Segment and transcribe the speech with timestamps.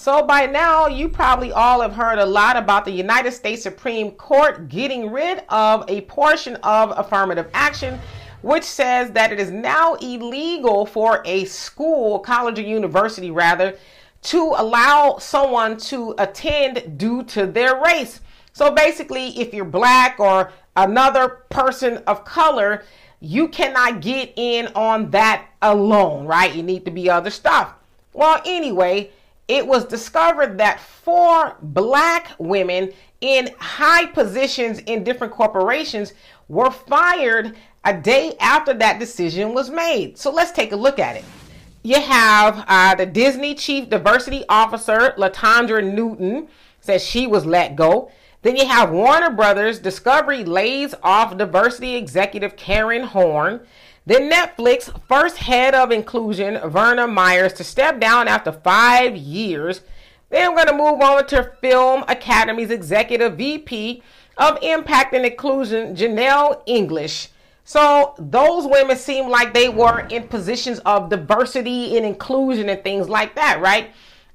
[0.00, 4.12] So by now, you probably all have heard a lot about the United States Supreme
[4.12, 8.00] Court getting rid of a portion of affirmative action,
[8.40, 13.76] which says that it is now illegal for a school, college or university rather,
[14.22, 18.22] to allow someone to attend due to their race.
[18.54, 22.84] So basically, if you're black or another person of color,
[23.20, 26.54] you cannot get in on that alone, right?
[26.54, 27.74] You need to be other stuff.
[28.14, 29.10] Well, anyway,
[29.50, 36.12] it was discovered that four black women in high positions in different corporations
[36.48, 40.16] were fired a day after that decision was made.
[40.16, 41.24] So let's take a look at it.
[41.82, 46.46] You have uh, the Disney Chief Diversity Officer, Latondra Newton,
[46.80, 48.12] says she was let go.
[48.42, 53.60] Then you have Warner Brothers Discovery lays off diversity executive Karen Horne.
[54.06, 59.82] Then Netflix first head of inclusion, Verna Myers, to step down after five years.
[60.30, 64.02] Then we're going to move on to Film Academy's executive VP
[64.36, 67.28] of Impact and Inclusion, Jeanell English.
[67.64, 73.08] So those women seem like they were in positions of diversity and inclusion and things
[73.08, 73.90] like that, right?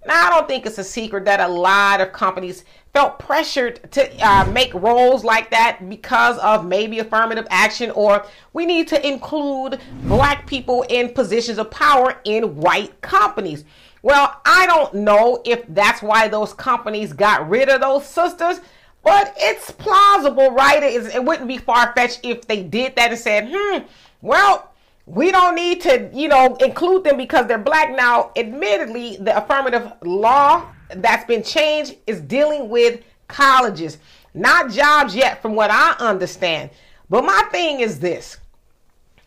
[0.06, 4.26] Now, I don't think it's a secret that a lot of companies felt pressured to
[4.26, 9.82] uh, make roles like that because of maybe affirmative action or we need to include
[10.04, 13.66] black people in positions of power in white companies.
[14.02, 18.62] Well, I don't know if that's why those companies got rid of those sisters,
[19.04, 20.82] but it's plausible, right?
[20.84, 23.80] It, it wouldn't be far fetched if they did that and said, hmm,
[24.22, 24.72] well,
[25.06, 27.96] we don't need to, you know, include them because they're black.
[27.96, 33.98] Now, admittedly, the affirmative law that's been changed is dealing with colleges,
[34.34, 36.72] not jobs yet, from what I understand.
[37.10, 38.38] But my thing is this.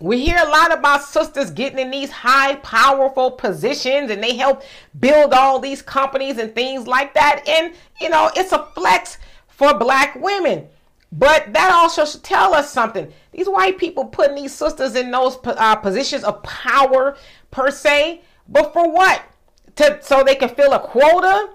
[0.01, 4.63] We hear a lot about sisters getting in these high, powerful positions and they help
[5.01, 7.43] build all these companies and things like that.
[7.49, 10.69] And, you know, it's a flex for black women.
[11.11, 13.11] But that also should tell us something.
[13.33, 17.17] These white people putting these sisters in those uh, positions of power
[17.51, 19.23] per se, but for what?
[19.77, 21.51] To so they can fill a quota.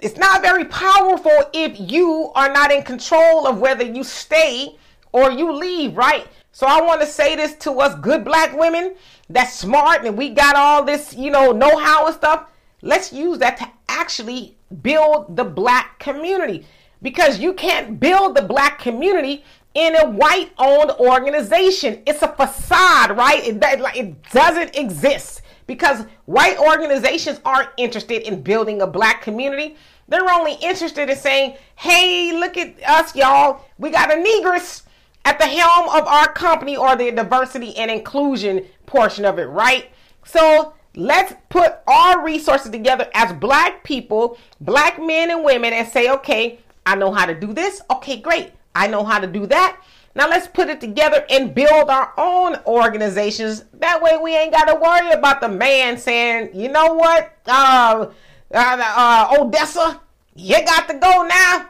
[0.00, 4.76] It's not very powerful if you are not in control of whether you stay
[5.12, 6.26] or you leave, right?
[6.52, 8.96] So I want to say this to us good black women
[9.28, 12.46] that's smart and we got all this, you know, know-how and stuff.
[12.82, 16.66] Let's use that to actually build the black community
[17.02, 22.02] because you can't build the black community in a white owned organization.
[22.06, 23.46] It's a facade, right?
[23.46, 29.76] It, it doesn't exist because white organizations aren't interested in building a black community.
[30.08, 33.64] They're only interested in saying, hey, look at us, y'all.
[33.78, 34.84] We got a negress
[35.24, 39.90] at the helm of our company or the diversity and inclusion portion of it, right?
[40.24, 46.10] So let's put our resources together as black people, black men and women, and say,
[46.10, 47.82] okay, I know how to do this.
[47.90, 48.52] Okay, great.
[48.74, 49.82] I know how to do that.
[50.14, 53.64] Now let's put it together and build our own organizations.
[53.74, 58.06] That way we ain't got to worry about the man saying, you know what, uh,
[58.54, 60.00] uh, uh, Odessa,
[60.34, 61.68] you got to go now.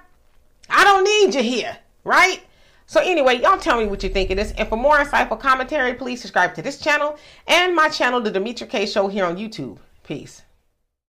[0.69, 2.41] I don't need you here, right?
[2.87, 4.53] So anyway, y'all tell me what you think of this.
[4.53, 8.69] And for more insightful commentary, please subscribe to this channel and my channel, The Demetra
[8.69, 9.79] Kaye Show here on YouTube.
[10.05, 10.43] Peace.